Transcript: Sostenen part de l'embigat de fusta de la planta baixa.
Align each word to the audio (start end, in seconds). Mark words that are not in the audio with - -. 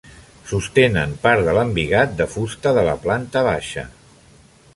Sostenen 0.51 1.13
part 1.27 1.45
de 1.49 1.53
l'embigat 1.57 2.17
de 2.23 2.27
fusta 2.37 2.75
de 2.79 2.87
la 2.89 2.97
planta 3.05 3.49
baixa. 3.51 3.87